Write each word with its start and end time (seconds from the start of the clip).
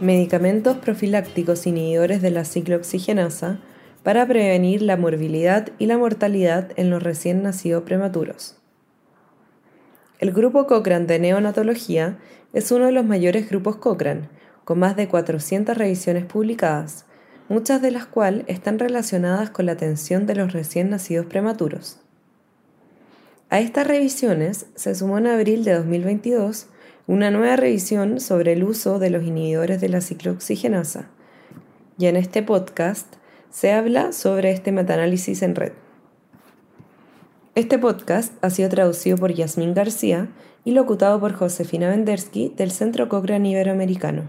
Medicamentos 0.00 0.76
profilácticos 0.76 1.66
inhibidores 1.66 2.20
de 2.20 2.30
la 2.30 2.44
ciclooxigenasa 2.44 3.60
para 4.02 4.26
prevenir 4.26 4.82
la 4.82 4.98
morbilidad 4.98 5.70
y 5.78 5.86
la 5.86 5.96
mortalidad 5.96 6.72
en 6.76 6.90
los 6.90 7.02
recién 7.02 7.42
nacidos 7.42 7.84
prematuros. 7.84 8.58
El 10.18 10.32
grupo 10.32 10.66
Cochrane 10.66 11.06
de 11.06 11.18
neonatología 11.18 12.18
es 12.52 12.70
uno 12.72 12.84
de 12.84 12.92
los 12.92 13.06
mayores 13.06 13.48
grupos 13.48 13.76
Cochrane, 13.76 14.28
con 14.64 14.80
más 14.80 14.96
de 14.96 15.08
400 15.08 15.78
revisiones 15.78 16.26
publicadas, 16.26 17.06
muchas 17.48 17.80
de 17.80 17.90
las 17.90 18.04
cuales 18.04 18.44
están 18.48 18.78
relacionadas 18.78 19.48
con 19.48 19.64
la 19.64 19.72
atención 19.72 20.26
de 20.26 20.34
los 20.34 20.52
recién 20.52 20.90
nacidos 20.90 21.24
prematuros. 21.24 22.00
A 23.48 23.60
estas 23.60 23.86
revisiones 23.86 24.66
se 24.74 24.94
sumó 24.94 25.16
en 25.16 25.28
abril 25.28 25.64
de 25.64 25.72
2022 25.72 26.66
una 27.06 27.30
nueva 27.30 27.54
revisión 27.54 28.18
sobre 28.18 28.52
el 28.52 28.64
uso 28.64 28.98
de 28.98 29.10
los 29.10 29.22
inhibidores 29.22 29.80
de 29.80 29.88
la 29.88 30.00
ciclooxigenasa, 30.00 31.08
y 31.98 32.06
en 32.06 32.16
este 32.16 32.42
podcast 32.42 33.06
se 33.50 33.72
habla 33.72 34.12
sobre 34.12 34.50
este 34.50 34.72
metaanálisis 34.72 35.42
en 35.42 35.54
red. 35.54 35.72
Este 37.54 37.78
podcast 37.78 38.32
ha 38.44 38.50
sido 38.50 38.68
traducido 38.68 39.16
por 39.16 39.32
Yasmín 39.32 39.72
García 39.72 40.28
y 40.64 40.72
locutado 40.72 41.20
por 41.20 41.32
Josefina 41.32 41.88
Vendersky 41.88 42.52
del 42.56 42.72
Centro 42.72 43.08
Cochrane 43.08 43.50
Iberoamericano. 43.50 44.24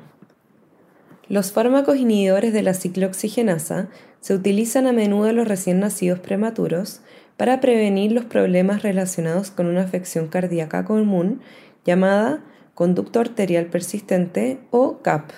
Los 1.28 1.52
fármacos 1.52 1.98
inhibidores 1.98 2.54
de 2.54 2.62
la 2.62 2.74
ciclooxigenasa 2.74 3.90
se 4.22 4.34
utilizan 4.36 4.88
a 4.88 4.94
menudo 4.94 5.28
en 5.30 5.36
los 5.36 5.48
recién 5.48 5.80
nacidos 5.80 6.20
prematuros 6.20 7.02
para 7.38 7.60
prevenir 7.60 8.12
los 8.12 8.26
problemas 8.26 8.84
relacionados 8.84 9.52
con 9.52 9.66
una 9.66 9.82
afección 9.82 10.28
cardíaca 10.28 10.86
común 10.86 11.42
llamada 11.86 12.44
conducto 12.78 13.20
arterial 13.20 13.66
persistente 13.66 14.60
o 14.70 15.00
CAP. 15.00 15.32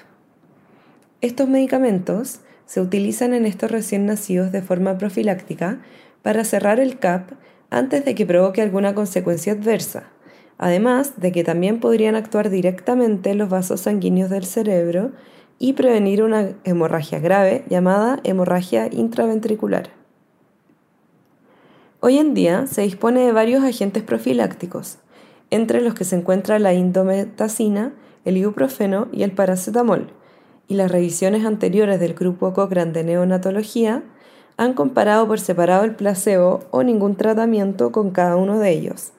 Estos 1.22 1.48
medicamentos 1.48 2.42
se 2.66 2.82
utilizan 2.82 3.34
en 3.34 3.46
estos 3.46 3.72
recién 3.72 4.06
nacidos 4.06 4.52
de 4.52 4.62
forma 4.62 4.98
profiláctica 4.98 5.80
para 6.22 6.44
cerrar 6.44 6.82
el 6.82 7.00
CAP 7.00 7.32
antes 7.70 8.04
de 8.04 8.14
que 8.14 8.26
provoque 8.26 8.62
alguna 8.62 8.94
consecuencia 8.94 9.54
adversa, 9.54 10.10
además 10.58 11.14
de 11.22 11.32
que 11.32 11.46
también 11.46 11.80
podrían 11.80 12.16
actuar 12.16 12.50
directamente 12.50 13.30
en 13.30 13.38
los 13.38 13.48
vasos 13.48 13.80
sanguíneos 13.80 14.30
del 14.30 14.44
cerebro 14.44 15.14
y 15.60 15.72
prevenir 15.72 16.24
una 16.24 16.58
hemorragia 16.66 17.20
grave 17.20 17.64
llamada 17.70 18.20
hemorragia 18.26 18.90
intraventricular. 18.92 19.92
Hoy 22.02 22.18
en 22.18 22.34
día 22.34 22.68
se 22.68 22.82
dispone 22.82 23.22
de 23.22 23.32
varios 23.32 23.64
agentes 23.64 24.04
profilácticos, 24.04 24.98
entre 25.52 25.82
los 25.82 25.94
que 25.94 26.04
se 26.04 26.16
encuentra 26.16 26.60
la 26.60 26.74
indometacina, 26.74 27.94
el 28.26 28.38
ibuprofeno 28.38 29.08
y 29.12 29.24
el 29.24 29.32
paracetamol, 29.32 30.12
y 30.68 30.76
las 30.76 30.92
revisiones 30.92 31.46
anteriores 31.46 32.00
del 32.00 32.14
grupo 32.14 32.54
Cochrane 32.54 32.92
de 32.92 33.04
neonatología 33.04 34.04
han 34.58 34.74
comparado 34.74 35.28
por 35.28 35.40
separado 35.40 35.84
el 35.84 35.96
placebo 35.96 36.60
o 36.72 36.84
ningún 36.84 37.16
tratamiento 37.16 37.92
con 37.92 38.12
cada 38.12 38.36
uno 38.36 38.60
de 38.60 38.72
ellos. 38.72 39.14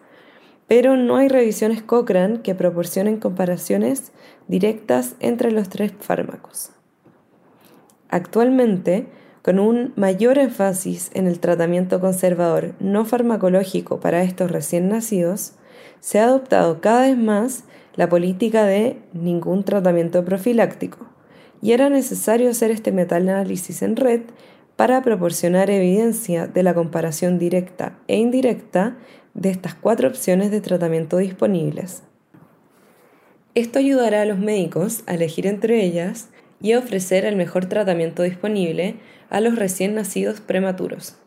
Pero 0.69 0.97
no 0.97 1.17
hay 1.17 1.29
revisiones 1.29 1.83
Cochrane 1.83 2.43
que 2.43 2.55
proporcionen 2.55 3.19
comparaciones 3.19 4.13
directas 4.47 5.17
entre 5.19 5.51
los 5.51 5.69
tres 5.69 5.93
fármacos. 5.99 6.71
Actualmente, 8.09 9.07
con 9.43 9.59
un 9.59 9.93
mayor 9.97 10.39
énfasis 10.39 11.11
en 11.15 11.27
el 11.27 11.41
tratamiento 11.41 12.01
conservador 12.01 12.75
no 12.79 13.05
farmacológico 13.05 13.99
para 13.99 14.23
estos 14.23 14.51
recién 14.51 14.89
nacidos, 14.89 15.55
se 16.01 16.19
ha 16.19 16.25
adoptado 16.25 16.81
cada 16.81 17.03
vez 17.03 17.17
más 17.17 17.65
la 17.97 18.09
política 18.09 18.65
de 18.65 18.99
ningún 19.13 19.65
tratamiento 19.65 20.25
profiláctico, 20.25 21.07
y 21.63 21.73
era 21.73 21.91
necesario 21.91 22.51
hacer 22.51 22.71
este 22.71 22.93
metaanálisis 22.93 23.83
en 23.83 23.97
red 23.97 24.23
para 24.77 25.03
proporcionar 25.03 25.69
evidencia 25.69 26.47
de 26.47 26.63
la 26.63 26.73
comparación 26.73 27.39
directa 27.39 27.99
e 28.09 28.17
indirecta 28.17 28.97
de 29.35 29.51
estas 29.51 29.75
cuatro 29.75 30.09
opciones 30.09 30.51
de 30.51 30.61
tratamiento 30.61 31.19
disponibles. 31.19 32.03
Esto 33.55 33.79
ayudará 33.79 34.23
a 34.23 34.25
los 34.25 34.39
médicos 34.39 35.03
a 35.07 35.15
elegir 35.15 35.47
entre 35.47 35.85
ellas 35.85 36.31
y 36.63 36.73
a 36.73 36.79
ofrecer 36.79 37.25
el 37.25 37.37
mejor 37.37 37.67
tratamiento 37.67 38.23
disponible 38.23 38.97
a 39.29 39.41
los 39.41 39.57
recién 39.57 39.95
nacidos 39.95 40.41
prematuros. 40.41 41.20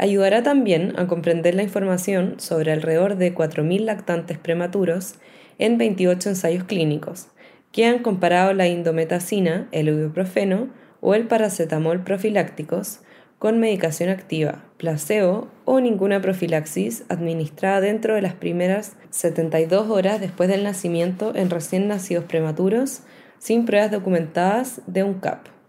Ayudará 0.00 0.42
también 0.42 0.94
a 0.98 1.06
comprender 1.06 1.54
la 1.54 1.62
información 1.62 2.36
sobre 2.38 2.72
alrededor 2.72 3.16
de 3.16 3.34
4.000 3.34 3.80
lactantes 3.80 4.38
prematuros 4.38 5.16
en 5.58 5.76
28 5.76 6.30
ensayos 6.30 6.64
clínicos, 6.64 7.28
que 7.70 7.84
han 7.84 7.98
comparado 7.98 8.54
la 8.54 8.66
indometacina, 8.66 9.68
el 9.72 9.88
ibuprofeno 9.88 10.70
o 11.02 11.14
el 11.14 11.26
paracetamol 11.26 12.02
profilácticos 12.02 13.00
con 13.38 13.60
medicación 13.60 14.08
activa, 14.08 14.64
placebo 14.78 15.48
o 15.66 15.80
ninguna 15.80 16.22
profilaxis 16.22 17.04
administrada 17.10 17.82
dentro 17.82 18.14
de 18.14 18.22
las 18.22 18.32
primeras 18.32 18.96
72 19.10 19.90
horas 19.90 20.18
después 20.18 20.48
del 20.48 20.64
nacimiento 20.64 21.36
en 21.36 21.50
recién 21.50 21.88
nacidos 21.88 22.24
prematuros 22.24 23.02
sin 23.38 23.66
pruebas 23.66 23.90
documentadas 23.90 24.80
de 24.86 25.04
un 25.04 25.20
CAP. 25.20 25.59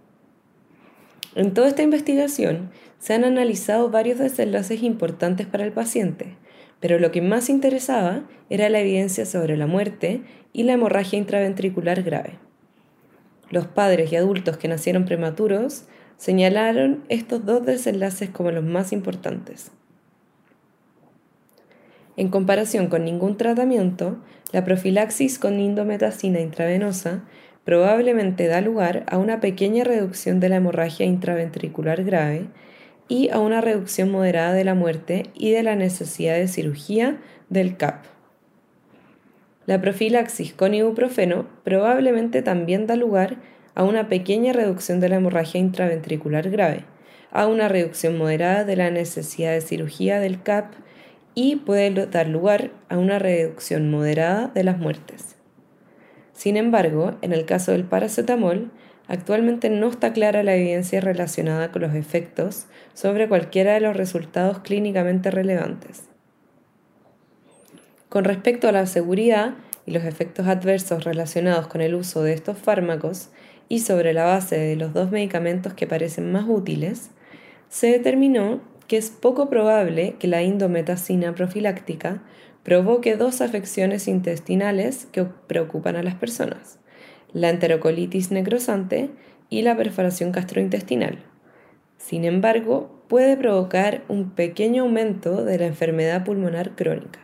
En 1.36 1.54
toda 1.54 1.70
esta 1.70 1.84
investigación 1.84 2.72
se 3.00 3.14
han 3.14 3.24
analizado 3.24 3.90
varios 3.90 4.20
desenlaces 4.20 4.84
importantes 4.84 5.48
para 5.48 5.64
el 5.64 5.72
paciente, 5.72 6.36
pero 6.80 7.00
lo 7.00 7.12
que 7.12 7.22
más 7.22 7.50
interesaba 7.50 8.24
era 8.50 8.70
la 8.70 8.80
evidencia 8.80 9.26
sobre 9.26 9.56
la 9.56 9.68
muerte 9.68 10.22
y 10.52 10.64
la 10.64 10.74
hemorragia 10.74 11.18
intraventricular 11.18 12.04
grave. 12.04 12.34
Los 13.50 13.68
padres 13.68 14.12
y 14.12 14.18
adultos 14.18 14.58
que 14.58 14.68
nacieron 14.68 15.06
prematuros 15.06 15.84
señalaron 16.18 17.04
estos 17.10 17.46
dos 17.46 17.66
desenlaces 17.66 18.30
como 18.30 18.52
los 18.52 18.64
más 18.64 18.92
importantes. 18.92 19.72
En 22.18 22.30
comparación 22.30 22.88
con 22.88 23.06
ningún 23.06 23.38
tratamiento, 23.38 24.18
la 24.52 24.66
profilaxis 24.66 25.40
con 25.40 25.60
indometacina 25.60 26.42
intravenosa 26.42 27.24
probablemente 27.64 28.48
da 28.48 28.62
lugar 28.62 29.04
a 29.08 29.18
una 29.18 29.40
pequeña 29.40 29.84
reducción 29.84 30.40
de 30.40 30.50
la 30.50 30.58
hemorragia 30.58 31.06
intraventricular 31.06 32.04
grave 32.04 32.48
y 33.08 33.30
a 33.30 33.40
una 33.40 33.62
reducción 33.62 34.10
moderada 34.10 34.54
de 34.54 34.64
la 34.64 34.74
muerte 34.74 35.24
y 35.34 35.52
de 35.52 35.64
la 35.64 35.76
necesidad 35.76 36.36
de 36.36 36.48
cirugía 36.48 37.18
del 37.50 37.78
CAP. 37.78 38.06
La 39.66 39.80
profilaxis 39.80 40.54
con 40.54 40.74
ibuprofeno 40.74 41.48
probablemente 41.64 42.42
también 42.42 42.88
da 42.88 42.96
lugar 42.96 43.38
a 43.76 43.84
una 43.84 44.10
pequeña 44.10 44.54
reducción 44.54 45.00
de 45.00 45.10
la 45.10 45.18
hemorragia 45.18 45.60
intraventricular 45.60 46.50
grave, 46.50 46.86
a 47.32 47.48
una 47.48 47.68
reducción 47.68 48.18
moderada 48.18 48.66
de 48.66 48.76
la 48.76 48.92
necesidad 48.92 49.54
de 49.54 49.62
cirugía 49.62 50.20
del 50.20 50.42
CAP 50.42 50.74
y 51.36 51.58
puede 51.58 52.08
dar 52.08 52.28
lugar 52.28 52.72
a 52.90 52.98
una 52.98 53.20
reducción 53.20 53.90
moderada 53.90 54.48
de 54.48 54.64
las 54.64 54.78
muertes. 54.78 55.41
Sin 56.42 56.58
embargo, 56.58 57.14
en 57.22 57.34
el 57.34 57.46
caso 57.46 57.72
del 57.72 57.84
paracetamol, 57.84 58.72
actualmente 59.08 59.70
no 59.70 59.90
está 59.90 60.12
clara 60.12 60.42
la 60.42 60.56
evidencia 60.56 61.00
relacionada 61.00 61.72
con 61.72 61.84
los 61.84 61.94
efectos 61.94 62.66
sobre 62.96 63.28
cualquiera 63.28 63.76
de 63.76 63.80
los 63.80 63.96
resultados 63.96 64.58
clínicamente 64.58 65.30
relevantes. 65.30 66.06
Con 68.10 68.24
respecto 68.24 68.68
a 68.68 68.72
la 68.72 68.88
seguridad 68.88 69.54
y 69.86 69.92
los 69.92 70.04
efectos 70.04 70.48
adversos 70.48 71.04
relacionados 71.04 71.68
con 71.68 71.80
el 71.80 71.94
uso 71.94 72.24
de 72.24 72.34
estos 72.34 72.58
fármacos 72.58 73.30
y 73.70 73.82
sobre 73.82 74.12
la 74.12 74.24
base 74.24 74.58
de 74.58 74.76
los 74.76 74.96
dos 74.96 75.12
medicamentos 75.12 75.76
que 75.76 75.86
parecen 75.86 76.32
más 76.32 76.46
útiles, 76.48 77.12
se 77.70 77.92
determinó 77.92 78.62
que 78.88 78.98
es 78.98 79.12
poco 79.12 79.48
probable 79.48 80.16
que 80.18 80.28
la 80.28 80.42
indometacina 80.42 81.36
profiláctica 81.36 82.24
provoque 82.64 83.16
dos 83.16 83.42
afecciones 83.42 84.08
intestinales 84.08 85.08
que 85.12 85.24
preocupan 85.24 85.96
a 85.96 86.04
las 86.04 86.16
personas, 86.16 86.80
la 87.34 87.50
enterocolitis 87.50 88.32
necrosante 88.32 89.10
y 89.50 89.64
la 89.64 89.76
perforación 89.76 90.32
gastrointestinal. 90.32 91.20
Sin 91.98 92.26
embargo, 92.26 93.04
puede 93.08 93.38
provocar 93.38 94.04
un 94.08 94.32
pequeño 94.32 94.84
aumento 94.84 95.44
de 95.44 95.60
la 95.60 95.66
enfermedad 95.66 96.24
pulmonar 96.24 96.76
crónica. 96.76 97.20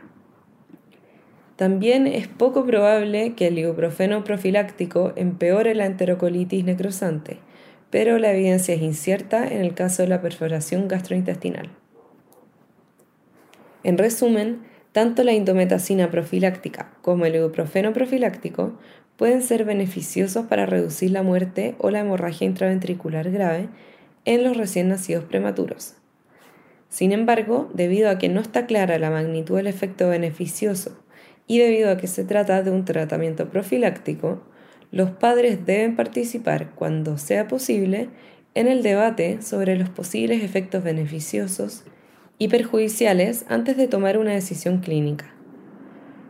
También 1.56 2.06
es 2.06 2.28
poco 2.28 2.66
probable 2.66 3.33
que 3.33 3.48
el 3.48 3.57
ibuprofeno 3.57 4.24
profiláctico 4.24 5.13
empeore 5.16 5.74
la 5.74 5.88
enterocolitis 5.88 6.63
necrosante, 6.63 7.40
pero 7.90 8.19
la 8.19 8.31
evidencia 8.31 8.75
es 8.75 8.81
incierta 8.81 9.48
en 9.48 9.62
el 9.62 9.74
caso 9.74 10.04
de 10.04 10.10
la 10.10 10.22
perforación 10.22 10.88
gastrointestinal. 10.88 11.72
En 13.83 13.98
resumen, 13.98 14.60
tanto 14.98 15.24
la 15.24 15.34
indometacina 15.34 16.10
profiláctica 16.10 16.92
como 17.04 17.28
el 17.28 17.36
ibuprofeno 17.36 17.94
profiláctico 17.94 18.80
pueden 19.16 19.44
ser 19.44 19.64
beneficiosos 19.64 20.48
para 20.48 20.66
reducir 20.66 21.12
la 21.12 21.22
muerte 21.22 21.76
o 21.78 21.92
la 21.92 22.00
hemorragia 22.00 22.48
intraventricular 22.48 23.30
grave 23.30 23.70
en 24.26 24.44
los 24.44 24.58
recién 24.58 24.90
nacidos 24.90 25.24
prematuros. 25.26 25.94
Sin 26.90 27.12
embargo, 27.12 27.70
debido 27.76 28.10
a 28.10 28.18
que 28.18 28.28
no 28.28 28.42
está 28.42 28.66
clara 28.66 28.98
la 28.98 29.12
magnitud 29.12 29.58
del 29.58 29.68
efecto 29.68 30.10
beneficioso 30.10 30.98
y 31.46 31.60
debido 31.60 31.92
a 31.92 31.98
que 31.98 32.08
se 32.08 32.24
trata 32.24 32.64
de 32.64 32.72
un 32.72 32.84
tratamiento 32.84 33.50
profiláctico, 33.52 34.42
los 34.90 35.12
padres 35.12 35.64
deben 35.64 35.96
participar, 35.96 36.72
cuando 36.74 37.20
sea 37.20 37.48
posible, 37.48 38.10
en 38.56 38.68
el 38.68 38.82
debate 38.82 39.44
sobre 39.44 39.78
los 39.78 39.90
posibles 39.90 40.44
efectos 40.44 40.84
beneficiosos 40.84 41.84
y 42.39 42.48
perjudiciales 42.50 43.45
antes 43.48 43.78
de 43.78 43.88
tomar 43.88 44.18
una 44.18 44.34
decisión 44.34 44.80
clínica. 44.80 45.34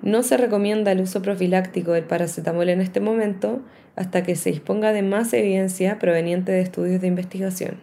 No 0.01 0.23
se 0.23 0.37
recomienda 0.37 0.91
el 0.91 1.01
uso 1.01 1.21
profiláctico 1.21 1.91
del 1.91 2.05
paracetamol 2.05 2.69
en 2.69 2.81
este 2.81 2.99
momento 2.99 3.61
hasta 3.95 4.23
que 4.23 4.35
se 4.35 4.51
disponga 4.51 4.93
de 4.93 5.01
más 5.01 5.33
evidencia 5.33 5.99
proveniente 5.99 6.51
de 6.51 6.61
estudios 6.61 7.01
de 7.01 7.07
investigación. 7.07 7.79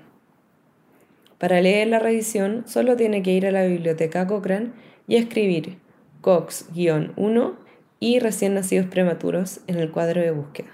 Para 1.38 1.60
leer 1.60 1.88
la 1.88 1.98
revisión 1.98 2.64
solo 2.66 2.96
tiene 2.96 3.22
que 3.22 3.32
ir 3.32 3.46
a 3.46 3.52
la 3.52 3.64
biblioteca 3.64 4.26
Cochrane 4.26 4.70
y 5.06 5.16
escribir 5.16 5.78
COX-1 6.22 7.54
y 8.00 8.18
recién 8.18 8.54
nacidos 8.54 8.86
prematuros 8.86 9.60
en 9.66 9.76
el 9.76 9.90
cuadro 9.90 10.22
de 10.22 10.30
búsqueda. 10.30 10.73